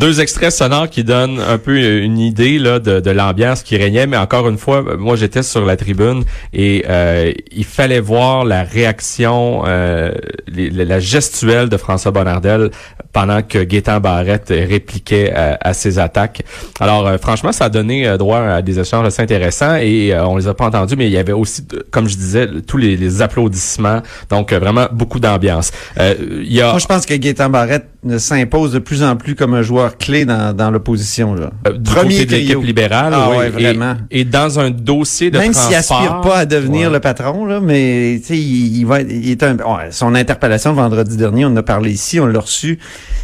Deux 0.00 0.20
extraits 0.20 0.52
sonores 0.52 0.88
qui 0.90 1.02
donnent 1.02 1.40
un 1.40 1.58
peu 1.58 1.76
une 1.76 2.18
idée 2.18 2.58
là, 2.58 2.78
de, 2.78 3.00
de 3.00 3.10
l'ambiance 3.10 3.62
qui 3.62 3.76
régnait, 3.76 4.06
mais 4.06 4.16
encore 4.16 4.48
une 4.48 4.58
fois, 4.58 4.84
moi 4.96 5.16
j'étais 5.16 5.42
sur 5.42 5.64
la 5.64 5.76
tribune 5.76 6.24
et 6.52 6.84
euh, 6.88 7.32
il 7.50 7.64
fallait 7.64 8.00
voir 8.00 8.44
la 8.44 8.62
réaction, 8.62 9.64
euh, 9.66 10.12
la 10.46 11.00
gestuelle 11.00 11.68
de 11.68 11.76
François 11.76 12.12
Bonnardel 12.12 12.70
pendant 13.12 13.42
que 13.42 13.58
Gaétan 13.58 14.00
Barrette 14.00 14.50
répliquait 14.50 15.32
à, 15.32 15.58
à 15.60 15.72
ses 15.74 15.98
attaques. 15.98 16.42
Alors 16.78 17.06
euh, 17.06 17.18
franchement, 17.18 17.52
ça 17.52 17.64
a 17.64 17.68
donné 17.68 18.06
euh, 18.06 18.16
droit 18.16 18.38
à 18.38 18.62
des 18.62 18.78
échanges 18.78 19.06
assez 19.06 19.22
intéressants 19.22 19.76
et 19.76 20.12
euh, 20.12 20.26
on 20.26 20.36
les 20.36 20.46
a 20.46 20.54
pas 20.54 20.66
entendus, 20.66 20.94
mais 20.96 21.06
il 21.06 21.12
y 21.12 21.18
avait 21.18 21.32
aussi, 21.32 21.66
comme 21.90 22.08
je 22.08 22.16
disais, 22.16 22.48
tous 22.66 22.76
les, 22.76 23.22
applaudissements, 23.22 24.02
donc 24.30 24.52
euh, 24.52 24.58
vraiment 24.58 24.86
beaucoup 24.92 25.18
d'ambiance. 25.18 25.72
Euh, 25.98 26.44
a 26.62 26.70
Moi, 26.70 26.78
je 26.78 26.86
pense 26.86 27.06
que 27.06 27.14
Gaétan 27.14 27.48
Barrette 27.48 27.88
s'impose 28.18 28.72
de 28.72 28.78
plus 28.78 29.02
en 29.02 29.16
plus 29.16 29.34
comme 29.34 29.54
un 29.54 29.62
joueur 29.62 29.87
clé 29.96 30.24
dans, 30.24 30.54
dans 30.54 30.70
l'opposition. 30.70 31.34
Là. 31.34 31.50
Euh, 31.66 31.72
du 31.72 31.90
côté 31.90 32.26
de 32.26 32.30
l'équipe 32.32 32.62
libérale, 32.62 33.12
Ah 33.14 33.28
oui. 33.30 33.36
ouais, 33.38 33.46
Et- 33.46 33.50
vraiment. 33.50 33.96
Et, 34.10 34.24
dans 34.24 34.58
un 34.60 34.70
dossier 34.70 35.30
de 35.30 35.38
Même 35.38 35.52
s'il 35.54 35.72
transport, 35.72 35.96
aspire 36.02 36.20
pas 36.20 36.36
à 36.38 36.46
devenir 36.46 36.88
ouais. 36.88 36.94
le 36.94 37.00
patron, 37.00 37.46
là, 37.46 37.60
mais 37.60 38.18
tu 38.20 38.26
sais, 38.28 38.38
il, 38.38 38.78
il 38.78 38.84
va, 38.86 39.00
il 39.00 39.30
est 39.30 39.42
un, 39.42 39.56
son 39.90 40.14
interpellation 40.14 40.72
vendredi 40.74 41.16
dernier, 41.16 41.44
on 41.44 41.48
en 41.48 41.56
a 41.56 41.62
parlé 41.62 41.90
ici, 41.92 42.20
on 42.20 42.26
l'a 42.26 42.40
reçu. 42.40 42.78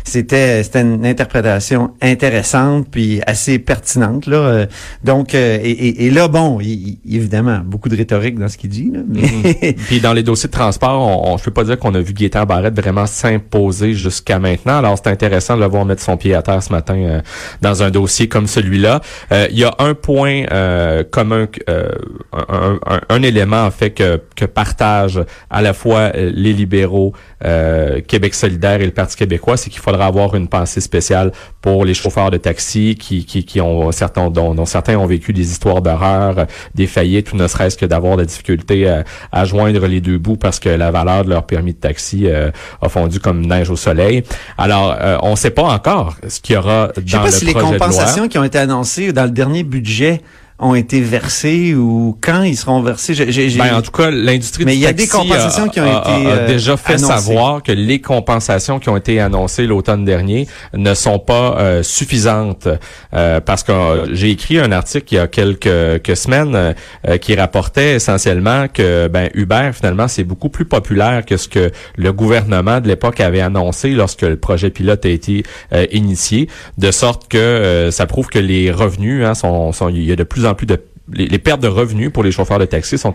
C'était, 0.06 0.62
c'était 0.62 0.82
une 0.82 1.06
interprétation 1.06 1.94
intéressante 2.02 2.86
puis 2.90 3.20
assez 3.26 3.58
pertinente 3.58 4.26
là. 4.26 4.36
Euh, 4.36 4.66
Donc, 5.02 5.34
euh, 5.34 5.58
et, 5.62 5.70
et- 5.70 6.06
et 6.06 6.10
là, 6.10 6.28
bon, 6.28 6.60
il- 6.60 6.98
évidemment, 7.10 7.60
beaucoup 7.64 7.88
de 7.88 7.96
rhétorique 7.96 8.38
dans 8.38 8.48
ce 8.48 8.58
qu'il 8.58 8.70
dit, 8.70 8.90
là, 8.92 9.00
mais 9.08 9.72
Puis 9.86 10.00
dans 10.00 10.12
les 10.12 10.22
dossiers 10.22 10.48
de 10.48 10.52
transport, 10.52 11.00
on, 11.00 11.32
on, 11.32 11.36
je 11.38 11.44
peux 11.44 11.50
pas 11.50 11.64
dire 11.64 11.78
qu'on 11.78 11.94
a 11.94 12.00
vu 12.00 12.12
Gaétan 12.12 12.44
Barrette 12.44 12.78
vraiment 12.78 13.06
s'imposer 13.06 13.94
jusqu'à 13.94 14.38
maintenant. 14.38 14.78
Alors 14.78 14.96
c'est 15.02 15.10
intéressant 15.10 15.56
de 15.56 15.62
le 15.62 15.68
voir 15.68 15.84
mettre 15.86 16.02
son 16.02 16.16
pied 16.16 16.34
à 16.34 16.42
terre 16.42 16.62
ce 16.62 16.72
matin 16.72 16.96
euh, 16.96 17.20
dans 17.62 17.82
un 17.82 17.90
dossier 17.90 18.28
comme 18.28 18.46
celui-là. 18.46 19.00
Euh, 19.32 19.46
Il 19.50 19.58
y 19.58 19.64
a 19.64 19.74
un 19.78 19.94
point 19.94 20.44
euh, 20.52 21.02
commun, 21.10 21.46
euh, 21.70 21.88
un, 22.32 22.78
un- 22.86 23.00
un 23.08 23.22
élément 23.22 23.64
en 23.64 23.70
fait 23.70 23.90
que, 23.90 24.20
que 24.36 24.44
partagent 24.44 25.20
à 25.50 25.62
la 25.62 25.72
fois 25.72 26.10
les 26.14 26.52
libéraux, 26.52 27.12
euh, 27.44 28.00
Québec 28.06 28.34
solidaire 28.34 28.80
et 28.80 28.86
le 28.86 28.90
Parti 28.92 29.16
québécois, 29.16 29.56
c'est 29.56 29.70
qu'il 29.70 29.80
faudra 29.94 30.06
avoir 30.06 30.34
une 30.34 30.48
pensée 30.48 30.80
spéciale 30.80 31.32
pour 31.62 31.84
les 31.84 31.94
chauffeurs 31.94 32.30
de 32.30 32.36
taxi 32.36 32.96
qui, 32.98 33.24
qui, 33.24 33.44
qui 33.44 33.60
ont 33.60 33.92
certains 33.92 34.28
dont, 34.30 34.54
dont 34.54 34.66
certains 34.66 34.96
ont 34.96 35.06
vécu 35.06 35.32
des 35.32 35.50
histoires 35.50 35.80
d'horreur, 35.82 36.46
des 36.74 36.86
faillites 36.86 37.32
ou 37.32 37.36
ne 37.36 37.46
serait-ce 37.46 37.76
que 37.76 37.86
d'avoir 37.86 38.16
de 38.16 38.22
la 38.22 38.26
difficulté 38.26 38.88
à, 38.88 39.04
à 39.32 39.44
joindre 39.44 39.86
les 39.86 40.00
deux 40.00 40.18
bouts 40.18 40.36
parce 40.36 40.58
que 40.58 40.68
la 40.68 40.90
valeur 40.90 41.24
de 41.24 41.30
leur 41.30 41.46
permis 41.46 41.72
de 41.74 41.78
taxi 41.78 42.26
euh, 42.26 42.50
a 42.82 42.88
fondu 42.88 43.20
comme 43.20 43.46
neige 43.46 43.70
au 43.70 43.76
soleil. 43.76 44.24
Alors, 44.58 44.96
euh, 45.00 45.16
on 45.22 45.32
ne 45.32 45.36
sait 45.36 45.50
pas 45.50 45.62
encore 45.62 46.16
ce 46.28 46.40
qu'il 46.40 46.54
y 46.54 46.58
aura 46.58 46.90
je 46.96 47.10
sais 47.10 47.16
dans 47.16 47.22
pas 47.22 47.26
le 47.26 47.32
si 47.32 47.44
les 47.44 47.52
projet 47.52 47.66
de 47.66 47.70
loi. 47.76 47.86
compensations 47.86 48.28
qui 48.28 48.38
ont 48.38 48.44
été 48.44 48.58
annoncées 48.58 49.12
dans 49.12 49.24
le 49.24 49.30
dernier 49.30 49.62
budget 49.62 50.20
ont 50.60 50.74
été 50.76 51.00
versées 51.00 51.74
ou 51.74 52.16
quand 52.20 52.42
ils 52.42 52.56
seront 52.56 52.80
versés? 52.80 53.14
Ben, 53.58 53.74
en 53.74 53.82
tout 53.82 53.90
cas, 53.90 54.10
l'industrie 54.10 54.64
Mais 54.64 54.74
il 54.74 54.80
y 54.80 54.86
a 54.86 54.92
des 54.92 55.08
compensations 55.08 55.68
qui 55.68 55.80
ont 55.80 55.84
a- 55.84 56.00
été, 56.00 56.26
a 56.28 56.30
euh, 56.30 56.46
déjà 56.46 56.76
fait 56.76 56.94
annoncées. 56.94 57.06
savoir 57.12 57.62
que 57.62 57.72
les 57.72 58.00
compensations 58.00 58.78
qui 58.78 58.88
ont 58.88 58.96
été 58.96 59.18
annoncées 59.20 59.66
l'automne 59.66 60.04
dernier 60.04 60.46
ne 60.72 60.94
sont 60.94 61.18
pas 61.18 61.56
euh, 61.58 61.82
suffisantes 61.82 62.68
euh, 63.14 63.40
parce 63.40 63.62
que 63.64 63.72
euh, 63.72 64.14
j'ai 64.14 64.30
écrit 64.30 64.58
un 64.60 64.70
article 64.72 65.06
il 65.12 65.16
y 65.16 65.18
a 65.18 65.26
quelques, 65.26 65.62
quelques 66.02 66.16
semaines 66.16 66.74
euh, 67.08 67.16
qui 67.18 67.34
rapportait 67.34 67.94
essentiellement 67.96 68.66
que 68.72 69.08
ben 69.08 69.30
Uber 69.34 69.70
finalement 69.72 70.06
c'est 70.08 70.24
beaucoup 70.24 70.48
plus 70.50 70.64
populaire 70.64 71.24
que 71.26 71.36
ce 71.36 71.48
que 71.48 71.72
le 71.96 72.12
gouvernement 72.12 72.80
de 72.80 72.86
l'époque 72.88 73.20
avait 73.20 73.40
annoncé 73.40 73.90
lorsque 73.90 74.22
le 74.22 74.36
projet 74.36 74.70
pilote 74.70 75.04
a 75.04 75.08
été 75.08 75.42
euh, 75.72 75.86
initié, 75.92 76.48
de 76.78 76.90
sorte 76.90 77.28
que 77.28 77.38
euh, 77.38 77.90
ça 77.90 78.06
prouve 78.06 78.28
que 78.28 78.38
les 78.38 78.70
revenus 78.70 79.24
hein, 79.24 79.34
sont, 79.34 79.72
sont 79.72 79.88
il 79.88 80.04
y 80.04 80.12
a 80.12 80.16
de 80.16 80.22
plus 80.24 80.43
de 80.66 80.80
les, 81.12 81.38
pertes 81.38 81.60
de 81.60 81.68
revenus 81.68 82.12
pour 82.12 82.24
les 82.24 82.32
chauffeurs 82.32 82.58
de 82.58 82.64
taxi 82.64 82.96
sont 82.98 83.14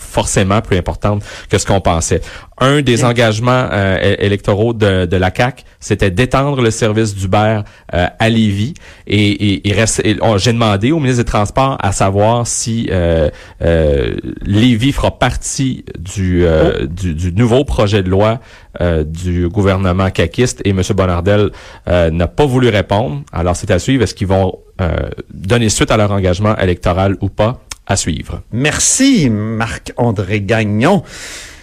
forcément 0.00 0.60
plus 0.60 0.76
importantes 0.78 1.22
que 1.48 1.58
ce 1.58 1.66
qu'on 1.66 1.80
pensait. 1.80 2.20
Un 2.58 2.82
des 2.82 3.04
engagements 3.04 3.68
euh, 3.72 4.16
électoraux 4.18 4.72
de, 4.74 5.06
de 5.06 5.16
la 5.16 5.30
CAC, 5.30 5.64
c'était 5.78 6.10
d'étendre 6.10 6.60
le 6.60 6.70
service 6.70 7.14
d'Uber 7.14 7.60
euh, 7.94 8.06
à 8.18 8.28
Lévis. 8.28 8.74
Et, 9.06 9.68
et, 9.68 9.76
on- 10.20 10.36
j'ai 10.36 10.52
demandé 10.52 10.92
au 10.92 10.98
ministre 11.00 11.22
des 11.22 11.30
Transports 11.30 11.78
à 11.80 11.92
savoir 11.92 12.46
si 12.46 12.88
euh, 12.90 13.30
euh, 13.62 14.14
Lévis 14.42 14.92
fera 14.92 15.18
partie 15.18 15.84
du, 15.98 16.44
euh, 16.44 16.86
du, 16.86 17.14
du 17.14 17.32
nouveau 17.32 17.64
projet 17.64 18.02
de 18.02 18.10
loi 18.10 18.40
euh, 18.80 19.04
du 19.04 19.48
gouvernement 19.48 20.10
caquiste. 20.10 20.60
Et 20.64 20.70
M. 20.70 20.82
Bonnardel 20.94 21.50
euh, 21.88 22.10
n'a 22.10 22.26
pas 22.26 22.44
voulu 22.46 22.68
répondre. 22.68 23.22
Alors 23.32 23.56
c'est 23.56 23.70
à 23.70 23.78
suivre. 23.78 24.02
Est-ce 24.02 24.14
qu'ils 24.14 24.26
vont 24.26 24.58
euh, 24.82 24.96
donner 25.32 25.68
suite 25.70 25.90
à 25.90 25.96
leur 25.96 26.10
engagement 26.12 26.56
électoral 26.58 27.16
ou 27.22 27.28
pas? 27.30 27.60
À 27.90 27.96
suivre. 27.96 28.44
Merci, 28.52 29.28
Marc-André 29.28 30.42
Gagnon. 30.42 31.02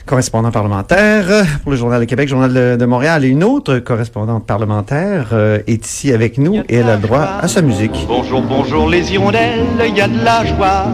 Correspondant 0.08 0.50
parlementaire 0.52 1.26
pour 1.62 1.72
le 1.72 1.78
Journal 1.78 2.00
de 2.00 2.06
Québec, 2.06 2.28
Journal 2.30 2.52
de, 2.52 2.76
de 2.80 2.86
Montréal. 2.86 3.26
Et 3.26 3.28
une 3.28 3.44
autre 3.44 3.78
correspondante 3.80 4.46
parlementaire 4.48 5.28
euh, 5.34 5.60
est 5.68 5.86
ici 5.86 6.12
avec 6.12 6.38
nous 6.40 6.64
et 6.70 6.78
elle 6.78 6.90
a 6.90 6.96
le 6.96 7.02
droit 7.02 7.28
à 7.42 7.48
sa 7.48 7.62
musique. 7.62 8.06
Bonjour, 8.08 8.42
bonjour 8.42 8.90
les 8.90 9.12
hirondelles, 9.14 9.66
il 9.88 9.96
y 9.96 10.02
a 10.02 10.08
de 10.08 10.24
la 10.24 10.46
joie. 10.46 10.86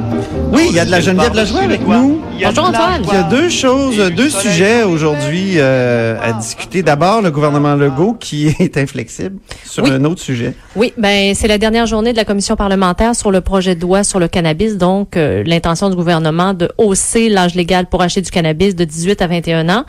Oui, 0.52 0.68
il 0.70 0.76
y 0.76 0.80
a 0.80 0.86
de 0.86 0.92
la 0.92 1.00
Geneviève 1.00 1.32
de 1.32 1.38
la 1.38 1.46
joie 1.46 1.62
avec 1.62 1.88
nous. 1.88 2.22
Bonjour 2.44 2.66
Antoine. 2.66 3.04
Il 3.04 3.14
y 3.14 3.16
a 3.16 3.24
deux 3.24 3.50
choses, 3.50 3.98
deux 4.16 4.30
sujets 4.30 4.84
aujourd'hui 4.84 5.54
euh, 5.58 6.18
à 6.22 6.34
discuter. 6.34 6.82
D'abord, 6.82 7.22
le 7.22 7.30
gouvernement 7.32 7.76
Legault 7.76 8.18
qui 8.20 8.48
est 8.60 8.78
inflexible 8.78 9.38
sur 9.64 9.84
Oui. 9.84 9.92
un 9.92 10.04
autre 10.06 10.22
sujet. 10.22 10.56
Oui, 10.76 10.92
ben 10.98 11.36
c'est 11.36 11.48
la 11.48 11.60
dernière 11.60 11.86
journée 11.86 12.12
de 12.14 12.18
la 12.18 12.26
commission 12.26 12.56
parlementaire 12.56 13.16
sur 13.16 13.30
le 13.32 13.42
projet 13.42 13.76
de 13.76 13.82
loi 13.82 14.04
sur 14.04 14.20
le 14.20 14.28
cannabis, 14.28 14.78
donc 14.78 15.16
euh, 15.18 15.44
l'intention 15.46 15.90
du 15.92 15.96
gouvernement 15.96 16.56
de 16.56 16.70
hausser 16.80 17.30
l'âge 17.30 17.54
légal 17.54 17.86
pour 17.86 18.02
acheter 18.02 18.22
du 18.22 18.32
cannabis 18.32 18.76
de 18.76 18.84
18 18.84 19.03
à 19.22 19.28
21 19.28 19.70
ans. 19.70 19.86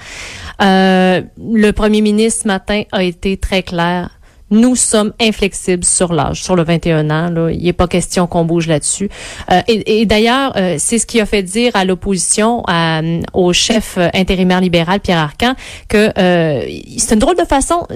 Euh, 0.63 1.23
le 1.39 1.71
premier 1.73 2.01
ministre 2.01 2.43
ce 2.43 2.49
matin 2.49 2.83
a 2.93 3.03
été 3.03 3.37
très 3.37 3.63
clair. 3.63 4.11
Nous 4.55 4.77
sommes 4.77 5.13
inflexibles 5.21 5.85
sur 5.85 6.13
l'âge, 6.13 6.45
sur 6.45 6.55
le 6.55 6.63
21 6.63 7.11
ans. 7.11 7.29
Là. 7.29 7.51
Il 7.51 7.65
n'est 7.65 7.73
pas 7.73 7.89
question 7.89 8.29
qu'on 8.29 8.45
bouge 8.45 8.69
là-dessus. 8.69 9.09
Euh, 9.51 9.61
et 9.67 10.01
et 10.01 10.07
d'ailleurs, 10.07 10.53
euh, 10.57 10.77
c'est 10.79 10.99
ce 10.99 11.07
qui 11.07 11.21
a 11.21 11.27
fait 11.27 11.43
dire 11.43 11.75
à 11.75 11.85
l'opposition, 11.85 12.63
euh, 12.69 13.21
au 13.33 13.53
chef 13.53 13.97
euh, 13.99 14.09
intérimaire 14.15 14.61
libéral, 14.61 15.01
Pierre 15.01 15.19
Arcan, 15.19 15.55
que 15.89 16.11
euh, 16.17 16.63
c'est 16.97 17.15
une 17.15 17.21
drôle 17.21 17.37
de 17.37 17.45
façon. 17.45 17.87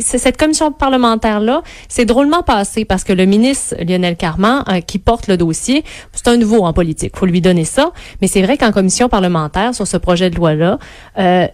Cette 0.00 0.36
commission 0.36 0.72
parlementaire-là, 0.72 1.62
c'est 1.88 2.04
drôlement 2.04 2.42
passé 2.42 2.84
parce 2.84 3.04
que 3.04 3.12
le 3.12 3.24
ministre 3.24 3.76
Lionel 3.80 4.16
Carman, 4.16 4.64
qui 4.86 4.98
porte 4.98 5.28
le 5.28 5.36
dossier, 5.36 5.84
c'est 6.12 6.28
un 6.28 6.36
nouveau 6.36 6.64
en 6.64 6.72
politique, 6.72 7.16
faut 7.16 7.26
lui 7.26 7.40
donner 7.40 7.64
ça. 7.64 7.92
Mais 8.20 8.26
c'est 8.26 8.42
vrai 8.42 8.58
qu'en 8.58 8.72
commission 8.72 9.08
parlementaire, 9.08 9.72
sur 9.74 9.86
ce 9.86 9.96
projet 9.96 10.30
de 10.30 10.36
loi-là, 10.36 10.78
euh, 11.18 11.46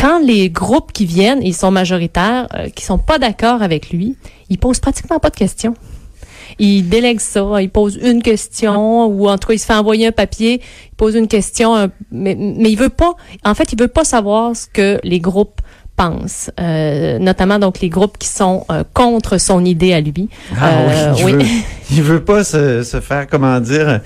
quand 0.00 0.18
les 0.18 0.48
groupes 0.48 0.92
qui 0.92 1.04
viennent, 1.04 1.42
ils 1.42 1.54
sont 1.54 1.70
majoritaires, 1.70 2.48
euh, 2.54 2.68
qui 2.70 2.84
sont 2.84 2.98
pas 2.98 3.18
d'accord 3.18 3.62
avec 3.62 3.90
lui, 3.90 4.16
ils 4.48 4.58
posent 4.58 4.80
pratiquement 4.80 5.18
pas 5.18 5.30
de 5.30 5.36
questions. 5.36 5.74
Il 6.58 6.88
délègue 6.88 7.20
ça, 7.20 7.60
il 7.60 7.70
pose 7.70 7.98
une 8.02 8.22
question 8.22 9.06
ou 9.06 9.28
en 9.28 9.38
tout 9.38 9.48
cas 9.48 9.54
il 9.54 9.58
se 9.58 9.66
fait 9.66 9.74
envoyer 9.74 10.08
un 10.08 10.12
papier, 10.12 10.60
il 10.92 10.96
pose 10.96 11.14
une 11.14 11.28
question, 11.28 11.90
mais, 12.10 12.34
mais 12.34 12.70
il 12.70 12.76
veut 12.76 12.88
pas, 12.88 13.14
en 13.44 13.54
fait 13.54 13.72
il 13.72 13.78
veut 13.78 13.88
pas 13.88 14.04
savoir 14.04 14.56
ce 14.56 14.66
que 14.66 14.98
les 15.04 15.20
groupes 15.20 15.60
pensent, 16.00 16.50
euh, 16.58 17.18
notamment 17.18 17.58
donc 17.58 17.80
les 17.80 17.90
groupes 17.90 18.16
qui 18.16 18.28
sont 18.28 18.64
euh, 18.70 18.84
contre 18.94 19.38
son 19.38 19.64
idée 19.66 19.92
à 19.92 20.00
lui. 20.00 20.30
Ah 20.58 20.70
Euh, 20.70 21.14
oui, 21.24 21.32
il 21.32 21.36
veut, 21.36 21.44
il 21.92 22.02
veut 22.02 22.24
pas 22.24 22.42
se, 22.42 22.82
se 22.82 23.00
faire, 23.00 23.26
comment 23.26 23.60
dire, 23.60 24.00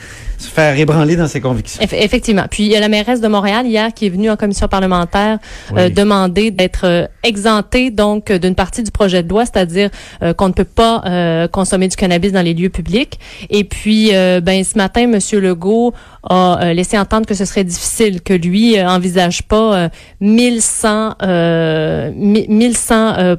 se 0.44 0.50
faire 0.50 0.78
ébranler 0.78 1.16
dans 1.16 1.26
ses 1.28 1.40
convictions. 1.40 1.82
Eff- 1.82 1.94
Effectivement. 1.94 2.44
Puis 2.50 2.64
il 2.64 2.70
y 2.72 2.76
a 2.76 2.80
la 2.80 2.88
mairesse 2.88 3.20
de 3.20 3.28
Montréal 3.28 3.66
hier 3.66 3.92
qui 3.94 4.06
est 4.06 4.10
venue 4.10 4.30
en 4.30 4.36
commission 4.36 4.68
parlementaire 4.68 5.38
euh, 5.76 5.88
demander 5.88 6.50
d'être 6.50 6.84
euh, 6.84 7.06
exemptée 7.22 7.90
donc 7.90 8.30
euh, 8.30 8.38
d'une 8.38 8.54
partie 8.54 8.82
du 8.82 8.90
projet 8.90 9.22
de 9.22 9.28
loi, 9.28 9.44
c'est-à-dire 9.46 9.90
euh, 10.22 10.32
qu'on 10.34 10.48
ne 10.48 10.52
peut 10.52 10.64
pas 10.64 11.02
euh, 11.06 11.48
consommer 11.48 11.88
du 11.88 11.96
cannabis 11.96 12.32
dans 12.32 12.42
les 12.42 12.54
lieux 12.54 12.68
publics. 12.70 13.18
Et 13.50 13.64
puis 13.64 14.10
euh, 14.14 14.40
ben 14.40 14.62
ce 14.64 14.76
matin, 14.78 15.06
Monsieur 15.06 15.40
Legault 15.40 15.92
a 16.28 16.58
euh, 16.62 16.72
laissé 16.72 16.98
entendre 16.98 17.26
que 17.26 17.34
ce 17.34 17.44
serait 17.44 17.64
difficile, 17.64 18.20
que 18.22 18.32
lui 18.34 18.78
euh, 18.78 18.88
envisage 18.88 19.42
pas 19.42 19.74
euh, 19.74 19.88
1100 20.20 21.14
euh, 21.22 22.10
mi- 22.14 22.46
1100 22.48 22.94
euh, 23.18 23.36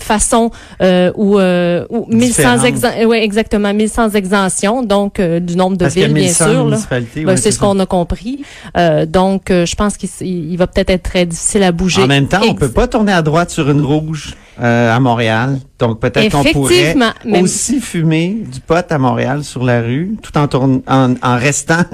façons 0.00 0.50
euh, 0.82 1.12
ou 1.16 1.38
euh, 1.38 1.84
ou 1.90 2.06
1100 2.08 2.26
Différentes. 2.26 2.64
exen- 2.66 3.04
ouais, 3.06 3.22
exactement 3.24 3.72
1100 3.72 4.10
exemptions 4.10 4.82
donc 4.82 5.20
du 5.20 5.56
nombre 5.56 5.76
de 5.76 5.84
Parce 5.84 5.94
villes 5.94 6.12
bien 6.12 6.24
1100 6.24 6.43
sûr. 6.48 7.24
Ben, 7.24 7.36
c'est 7.36 7.50
ce 7.50 7.58
qu'on 7.58 7.78
a 7.78 7.86
compris. 7.86 8.44
Euh, 8.76 9.06
donc, 9.06 9.50
euh, 9.50 9.66
je 9.66 9.74
pense 9.74 9.96
qu'il 9.96 10.56
va 10.56 10.66
peut-être 10.66 10.90
être 10.90 11.02
très 11.02 11.26
difficile 11.26 11.62
à 11.62 11.72
bouger. 11.72 12.02
En 12.02 12.06
même 12.06 12.28
temps, 12.28 12.40
on 12.46 12.54
peut 12.54 12.70
pas 12.70 12.88
tourner 12.88 13.12
à 13.12 13.22
droite 13.22 13.50
sur 13.50 13.70
une 13.70 13.82
rouge 13.82 14.34
euh, 14.60 14.94
à 14.94 15.00
Montréal. 15.00 15.58
Donc 15.78 16.00
peut-être 16.00 16.30
qu'on 16.30 16.44
pourrait 16.44 16.94
aussi 17.40 17.80
fumer 17.80 18.44
du 18.52 18.60
pot 18.60 18.84
à 18.88 18.98
Montréal 18.98 19.44
sur 19.44 19.64
la 19.64 19.80
rue, 19.80 20.16
tout 20.22 20.36
en, 20.38 20.46
tourne, 20.46 20.82
en, 20.86 21.14
en 21.22 21.36
restant 21.36 21.84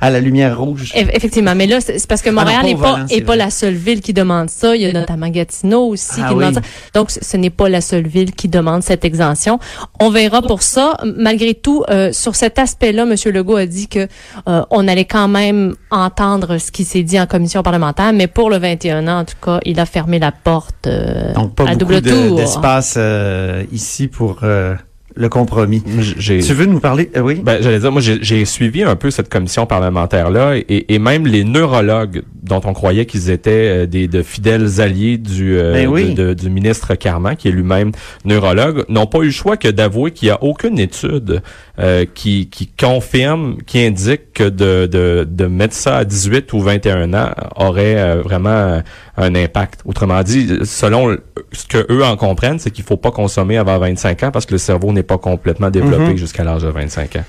à 0.00 0.10
la 0.10 0.20
lumière 0.20 0.58
rouge. 0.58 0.92
Eff- 0.94 1.10
Effectivement, 1.14 1.54
mais 1.54 1.66
là, 1.66 1.80
c'est 1.80 2.06
parce 2.06 2.22
que 2.22 2.28
Ah 2.30 2.32
Montréal 2.32 2.64
n'est 2.64 2.76
pas, 2.76 3.00
est 3.10 3.20
pas 3.22 3.36
la 3.36 3.50
seule 3.50 3.74
ville 3.74 4.00
qui 4.00 4.12
demande 4.12 4.50
ça. 4.50 4.74
Il 4.76 4.82
y 4.82 4.86
a 4.86 4.92
notamment 4.92 5.28
Gatineau 5.28 5.86
aussi 5.88 6.20
Ah 6.22 6.28
qui 6.28 6.34
demande 6.34 6.54
ça. 6.54 6.60
Donc, 6.94 7.10
ce 7.10 7.36
n'est 7.36 7.50
pas 7.50 7.68
la 7.68 7.80
seule 7.80 8.06
ville 8.06 8.32
qui 8.32 8.48
demande 8.48 8.82
cette 8.82 9.04
exemption. 9.04 9.58
On 10.00 10.10
verra 10.10 10.42
pour 10.42 10.62
ça. 10.62 10.96
Malgré 11.16 11.54
tout, 11.54 11.84
euh, 11.90 12.12
sur 12.12 12.34
cet 12.36 12.58
aspect-là, 12.58 13.02
M. 13.02 13.14
Legault 13.32 13.56
a 13.56 13.66
dit 13.66 13.88
que 13.88 14.06
euh, 14.48 14.62
on 14.70 14.86
allait 14.88 15.04
quand 15.04 15.28
même 15.28 15.74
entendre 15.90 16.58
ce 16.58 16.70
qui 16.70 16.84
s'est 16.84 17.02
dit 17.02 17.20
en 17.20 17.26
commission 17.26 17.62
parlementaire, 17.62 18.12
mais 18.12 18.26
pour 18.26 18.50
le 18.50 18.58
21 18.58 19.06
ans, 19.08 19.20
en 19.20 19.24
tout 19.24 19.34
cas, 19.42 19.60
il 19.64 19.78
a 19.80 19.86
fermé 19.86 20.18
la 20.18 20.32
porte 20.32 20.86
euh, 20.86 21.32
Donc 21.34 21.54
pas 21.54 21.64
à 21.64 21.74
beaucoup 21.74 21.78
double 21.78 22.00
de- 22.00 22.10
tour. 22.10 22.36
d'espace 22.36 22.94
euh, 22.96 23.64
ici 23.72 24.08
pour 24.08 24.38
euh, 24.42 24.74
le 25.16 25.28
compromis. 25.28 25.82
Tu 25.82 26.40
veux 26.54 26.66
nous 26.66 26.80
parler? 26.80 27.10
euh, 27.16 27.20
oui? 27.20 27.40
Ben, 27.42 27.60
j'allais 27.62 27.80
dire, 27.80 27.90
moi, 27.92 28.00
j'ai 28.00 28.44
suivi 28.44 28.82
un 28.82 28.96
peu 28.96 29.10
cette 29.10 29.28
commission 29.28 29.66
parlementaire-là 29.66 30.56
et, 30.56 30.92
et 30.94 30.98
même 30.98 31.26
les 31.26 31.44
neurologues 31.44 32.22
dont 32.42 32.60
on 32.64 32.72
croyait 32.72 33.06
qu'ils 33.06 33.28
étaient 33.30 33.50
euh, 33.84 33.86
des 33.86 34.08
de 34.08 34.22
fidèles 34.22 34.80
alliés 34.80 35.18
du, 35.18 35.56
euh, 35.58 35.72
Ben 35.74 35.88
oui. 35.88 36.14
de- 36.14 36.28
de- 36.28 36.34
du 36.34 36.48
ministre 36.50 36.94
Carman, 36.94 37.36
qui 37.36 37.48
est 37.48 37.52
lui-même 37.52 37.92
neurologue, 38.24 38.84
n'ont 38.88 39.06
pas 39.06 39.18
eu 39.20 39.26
le 39.26 39.30
choix 39.30 39.56
que 39.56 39.68
d'avouer 39.68 40.10
qu'il 40.12 40.26
n'y 40.28 40.32
a 40.32 40.42
aucune 40.42 40.78
étude 40.78 41.42
euh, 41.80 42.04
qui, 42.14 42.48
qui 42.50 42.66
confirme, 42.68 43.56
qui 43.66 43.80
indique 43.84 44.32
que 44.34 44.44
de, 44.44 44.86
de, 44.86 45.26
de 45.28 45.46
mettre 45.46 45.74
ça 45.74 45.96
à 45.98 46.04
18 46.04 46.52
ou 46.52 46.60
21 46.60 47.14
ans 47.14 47.30
aurait 47.56 47.96
euh, 47.96 48.22
vraiment 48.22 48.82
un 49.16 49.34
impact. 49.34 49.80
Autrement 49.86 50.22
dit, 50.22 50.58
selon 50.64 51.16
ce 51.52 51.66
que 51.66 51.86
eux 51.90 52.04
en 52.04 52.16
comprennent, 52.16 52.58
c'est 52.58 52.70
qu'il 52.70 52.84
faut 52.84 52.96
pas 52.98 53.10
consommer 53.10 53.56
avant 53.56 53.78
25 53.78 54.22
ans 54.24 54.30
parce 54.30 54.46
que 54.46 54.52
le 54.52 54.58
cerveau 54.58 54.92
n'est 54.92 55.02
pas 55.02 55.18
complètement 55.18 55.70
développé 55.70 56.10
Mhm. 56.10 56.16
jusqu'à 56.16 56.44
l'âge 56.44 56.62
de 56.62 56.68
25 56.68 57.16
ans. 57.16 57.24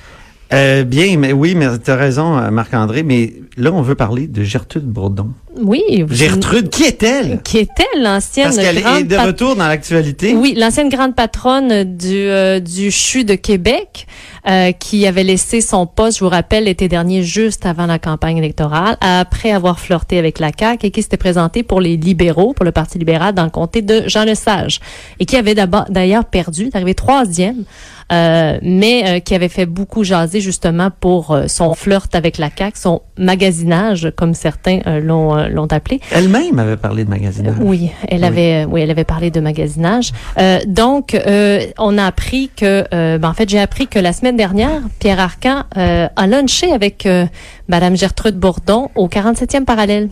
Euh, 0.54 0.84
bien, 0.84 1.16
mais 1.18 1.32
oui, 1.32 1.56
mais 1.56 1.68
tu 1.80 1.90
as 1.92 1.96
raison, 1.96 2.38
euh, 2.38 2.52
Marc-André, 2.52 3.04
mais 3.04 3.32
là, 3.56 3.72
on 3.72 3.82
veut 3.82 3.96
parler 3.96 4.28
de 4.28 4.44
Gertrude 4.44 4.84
Bourdon. 4.84 5.30
Oui. 5.64 5.82
Gertrude, 6.10 6.70
qui 6.70 6.84
est-elle? 6.84 7.42
Qui 7.42 7.60
était 7.60 7.84
l'ancienne 7.98 8.48
Parce 8.54 8.58
qu'elle 8.58 8.80
est 8.80 9.04
de 9.06 9.16
retour 9.16 9.56
dans 9.56 9.68
l'actualité. 9.70 10.34
Oui, 10.36 10.54
l'ancienne 10.58 10.90
grande 10.90 11.16
patronne 11.16 11.96
du 11.96 12.18
euh, 12.18 12.60
du 12.60 12.92
CHU 12.92 13.24
de 13.24 13.36
Québec, 13.36 14.08
euh, 14.48 14.72
qui 14.72 15.06
avait 15.08 15.24
laissé 15.24 15.62
son 15.62 15.86
poste, 15.86 16.20
je 16.20 16.24
vous 16.24 16.30
rappelle, 16.30 16.66
l'été 16.66 16.88
dernier, 16.88 17.24
juste 17.24 17.66
avant 17.66 17.86
la 17.86 18.00
campagne 18.00 18.38
électorale, 18.38 18.98
après 19.02 19.52
avoir 19.52 19.80
flirté 19.80 20.18
avec 20.18 20.40
la 20.40 20.52
CAQ 20.58 20.88
et 20.88 20.92
qui 20.92 21.02
s'était 21.02 21.18
présentée 21.18 21.64
pour 21.64 21.82
les 21.82 21.98
libéraux, 21.98 22.54
pour 22.54 22.66
le 22.66 22.72
Parti 22.72 22.98
libéral, 22.98 23.34
dans 23.34 23.44
le 23.44 23.50
comté 23.50 23.82
de 23.82 24.04
Jean 24.08 24.24
Lesage, 24.24 24.80
et 25.20 25.26
qui 25.26 25.36
avait 25.38 25.56
d'abord 25.56 25.86
d'ailleurs 25.90 26.26
perdu, 26.26 26.70
arrivé 26.74 26.94
troisième, 26.96 27.64
euh, 28.12 28.58
mais 28.62 29.04
euh, 29.08 29.20
qui 29.20 29.36
avait 29.36 29.48
fait 29.48 29.66
beaucoup 29.66 30.04
jaser 30.04 30.42
justement 30.42 30.90
pour 31.00 31.32
euh, 31.32 31.48
son 31.48 31.74
flirt 31.76 32.14
avec 32.14 32.38
la 32.38 32.50
CAQ, 32.56 32.78
son 32.78 33.02
magasinage, 33.18 34.12
comme 34.18 34.34
certains 34.34 34.80
euh, 34.86 35.00
l'ont 35.00 35.36
l'ont 35.48 35.68
appelé. 35.68 36.02
Elle-même 36.12 36.60
avait 36.60 36.76
parlé 36.78 37.06
de 37.06 37.10
magasinage. 37.10 37.56
Oui, 37.62 37.90
elle 38.10 38.20
Oui. 38.22 38.26
avait, 38.28 38.66
oui, 38.66 38.82
elle 38.82 38.92
avait 38.92 39.06
parlé 39.06 39.32
de 39.32 39.40
magasinage. 39.40 40.12
Euh, 40.38 40.60
donc, 40.68 41.14
euh, 41.16 41.62
on 41.78 41.98
a 41.98 42.06
appris 42.06 42.50
que, 42.56 42.86
ben, 43.18 43.30
en 43.30 43.34
fait, 43.34 43.50
j'ai 43.50 43.60
appris 43.60 43.88
que 43.88 44.00
la 44.00 44.12
semaine 44.14 44.31
dernière, 44.38 44.82
Pierre 45.00 45.20
Arcan 45.20 45.64
euh, 45.78 46.08
a 46.16 46.28
lunché 46.28 46.72
avec 46.72 47.06
euh, 47.06 47.26
Madame 47.68 47.96
Gertrude 47.96 48.38
Bourdon 48.38 48.90
au 48.96 49.08
47e 49.08 49.66
parallèle. 49.66 50.10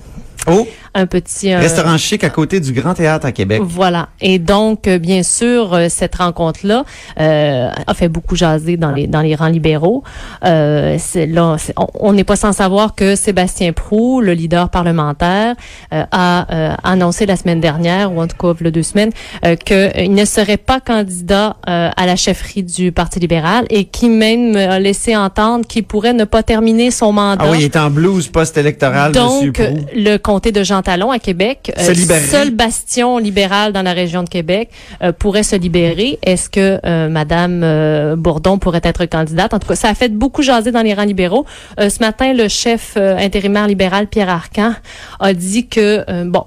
Oh, 0.47 0.67
Un 0.95 1.05
petit 1.05 1.53
euh, 1.53 1.59
restaurant 1.59 1.97
chic 1.97 2.23
à 2.23 2.29
côté 2.29 2.59
du 2.59 2.73
Grand 2.73 2.93
Théâtre 2.93 3.25
à 3.25 3.31
Québec. 3.31 3.61
Voilà. 3.63 4.09
Et 4.21 4.39
donc, 4.39 4.87
euh, 4.87 4.97
bien 4.97 5.23
sûr, 5.23 5.73
euh, 5.73 5.87
cette 5.89 6.15
rencontre-là 6.15 6.83
euh, 7.19 7.69
a 7.87 7.93
fait 7.93 8.07
beaucoup 8.09 8.35
jaser 8.35 8.77
dans 8.77 8.91
les 8.91 9.07
dans 9.07 9.21
les 9.21 9.35
rangs 9.35 9.47
libéraux. 9.47 10.03
Euh, 10.45 10.95
c'est 10.99 11.25
là, 11.25 11.55
c'est- 11.59 11.73
on- 11.99 12.13
n'est 12.13 12.23
pas 12.23 12.35
sans 12.35 12.53
savoir 12.53 12.95
que 12.95 13.15
Sébastien 13.15 13.71
Prou, 13.71 14.19
le 14.21 14.33
leader 14.33 14.69
parlementaire, 14.69 15.55
euh, 15.93 16.03
a 16.11 16.47
euh, 16.53 16.73
annoncé 16.83 17.25
la 17.25 17.35
semaine 17.35 17.59
dernière, 17.61 18.11
ou 18.11 18.21
en 18.21 18.27
tout 18.27 18.35
cas 18.37 18.49
a 18.67 18.71
deux 18.71 18.83
semaines, 18.83 19.11
euh, 19.45 19.55
qu'il 19.55 20.13
ne 20.13 20.25
serait 20.25 20.57
pas 20.57 20.79
candidat 20.79 21.55
euh, 21.69 21.89
à 21.95 22.05
la 22.05 22.15
chefferie 22.15 22.63
du 22.63 22.91
Parti 22.91 23.19
libéral 23.19 23.65
et 23.69 23.85
qui 23.85 24.09
même 24.09 24.55
a 24.55 24.79
laissé 24.79 25.15
entendre 25.15 25.65
qu'il 25.67 25.83
pourrait 25.83 26.13
ne 26.13 26.23
pas 26.25 26.43
terminer 26.43 26.91
son 26.91 27.11
mandat. 27.13 27.45
Ah 27.47 27.51
oui, 27.51 27.57
il 27.59 27.65
est 27.65 27.77
en 27.77 27.89
blues 27.89 28.27
post-électoral, 28.27 29.11
Monsieur 29.13 29.51
Donc, 29.51 29.61
le 29.95 30.17
comté 30.17 30.51
de 30.51 30.63
Jean 30.63 30.78
Talon 30.81 31.11
à 31.11 31.19
Québec, 31.19 31.71
Se 31.77 31.91
libérerait. 31.91 32.25
seul 32.25 32.49
bastion 32.51 33.17
libéral 33.17 33.73
dans 33.73 33.81
la 33.81 33.93
région 33.93 34.23
de 34.23 34.29
Québec, 34.29 34.69
euh, 35.01 35.11
pourrait 35.11 35.43
se 35.43 35.55
libérer. 35.55 36.19
Est-ce 36.23 36.49
que 36.49 36.79
euh, 36.85 37.09
Madame 37.09 37.61
euh, 37.63 38.15
Bourdon 38.15 38.57
pourrait 38.57 38.81
être 38.83 39.05
candidate? 39.05 39.53
En 39.53 39.59
tout 39.59 39.67
cas, 39.67 39.75
ça 39.75 39.89
a 39.89 39.93
fait 39.95 40.09
beaucoup 40.09 40.41
jaser 40.41 40.71
dans 40.71 40.81
les 40.81 40.93
rangs 40.93 41.03
libéraux. 41.05 41.45
Euh, 41.79 41.89
ce 41.89 41.99
matin, 41.99 42.33
le 42.33 42.47
chef 42.47 42.93
euh, 42.97 43.17
intérimaire 43.17 43.67
libéral, 43.67 44.07
Pierre 44.07 44.29
Arcan, 44.29 44.73
a 45.19 45.33
dit 45.33 45.67
que, 45.67 46.03
euh, 46.09 46.25
bon, 46.25 46.43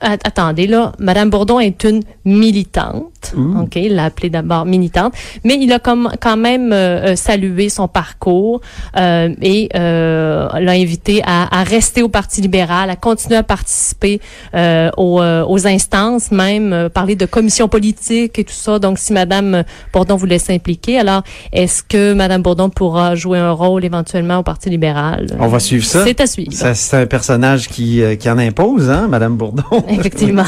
attendez 0.00 0.66
là, 0.66 0.92
Madame 0.98 1.30
Bourdon 1.30 1.60
est 1.60 1.84
une 1.84 2.02
militante. 2.24 3.34
OK, 3.36 3.76
il 3.76 3.94
l'a 3.94 4.06
appelée 4.06 4.30
d'abord 4.30 4.64
militante, 4.64 5.12
mais 5.44 5.56
il 5.60 5.72
a 5.72 5.78
comme 5.78 6.10
quand 6.20 6.36
même 6.36 6.72
euh, 6.72 7.10
euh, 7.10 7.16
salué 7.16 7.68
son 7.68 7.88
parcours 7.88 8.60
euh, 8.96 9.28
et 9.42 9.68
euh, 9.74 10.48
l'a 10.58 10.72
invité 10.72 11.22
à, 11.24 11.60
à, 11.60 11.62
rester 11.62 12.02
au 12.02 12.08
Parti 12.08 12.40
libéral, 12.40 12.90
à 12.90 12.96
continuer 12.96 13.36
à 13.36 13.42
participer 13.42 14.20
euh, 14.54 14.90
aux, 14.96 15.20
aux, 15.20 15.66
instances, 15.66 16.30
même 16.30 16.88
parler 16.92 17.14
de 17.14 17.26
commission 17.26 17.68
politique 17.68 18.38
et 18.38 18.44
tout 18.44 18.52
ça. 18.52 18.78
Donc, 18.78 18.98
si 18.98 19.12
Madame 19.12 19.64
Bourdon 19.92 20.16
voulait 20.16 20.38
s'impliquer, 20.38 20.98
alors 20.98 21.22
est-ce 21.52 21.82
que 21.82 22.14
Madame 22.14 22.42
Bourdon 22.42 22.70
pourra 22.70 23.14
jouer 23.14 23.38
un 23.38 23.52
rôle 23.52 23.84
éventuellement 23.84 24.38
au 24.38 24.42
Parti 24.42 24.70
libéral? 24.70 25.26
On 25.38 25.48
va 25.48 25.60
suivre 25.60 25.84
ça. 25.84 26.04
C'est 26.04 26.20
à 26.20 26.26
suivre. 26.26 26.52
C'est 26.52 26.96
un 26.96 27.06
personnage 27.06 27.68
qui, 27.68 28.02
qui 28.18 28.30
en 28.30 28.38
impose, 28.38 28.90
hein, 28.90 29.06
Madame 29.08 29.36
Bourdon. 29.36 29.62
Effectivement. 29.88 30.44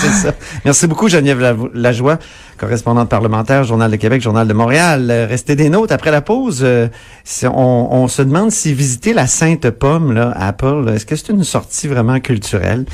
Merci 0.64 0.86
beaucoup, 0.86 1.08
Geneviève 1.08 1.68
Lajoie, 1.74 2.18
correspondante 2.58 3.08
parlementaire, 3.08 3.64
Journal 3.64 3.90
de 3.90 3.96
Québec, 3.96 4.20
Journal 4.22 4.46
de 4.46 4.52
Montréal. 4.52 5.08
Euh, 5.10 5.26
restez 5.26 5.56
des 5.56 5.68
notes. 5.68 5.92
Après 5.92 6.10
la 6.10 6.20
pause, 6.20 6.60
euh, 6.62 6.88
on, 7.44 7.88
on, 7.90 8.08
se 8.08 8.22
demande 8.22 8.50
si 8.50 8.74
visiter 8.74 9.12
la 9.12 9.26
Sainte 9.26 9.70
Pomme 9.70 10.12
là, 10.12 10.32
à 10.34 10.48
Apple, 10.48 10.90
est-ce 10.94 11.06
que 11.06 11.16
c'est 11.16 11.30
une 11.30 11.44
sortie 11.44 11.88
vraiment 11.88 12.20
culturelle? 12.20 12.84